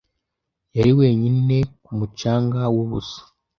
[0.77, 3.19] yari wenyine ku mucanga wubusa.